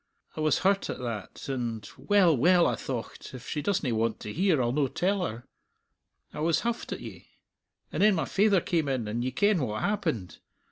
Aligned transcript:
I 0.35 0.39
was 0.41 0.57
hurt 0.65 0.89
at 0.89 0.97
that, 0.97 1.47
and 1.47 1.87
'Well, 1.95 2.35
well,' 2.35 2.65
I 2.65 2.73
thocht, 2.73 3.35
'if 3.35 3.47
she 3.47 3.61
doesna 3.61 3.93
want 3.93 4.19
to 4.21 4.33
hear, 4.33 4.59
I'll 4.59 4.71
no 4.71 4.87
tell 4.87 5.23
her.' 5.23 5.45
I 6.33 6.39
was 6.39 6.61
huffed 6.61 6.91
at 6.91 7.01
ye. 7.01 7.27
And 7.91 8.01
then 8.01 8.15
my 8.15 8.25
faither 8.25 8.61
came 8.61 8.89
in, 8.89 9.07
and 9.07 9.23
ye 9.23 9.29
ken 9.29 9.61
what 9.61 9.81
happened. 9.83 10.39